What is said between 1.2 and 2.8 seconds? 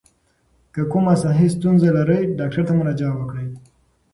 صحي ستونزه لرئ، ډاکټر ته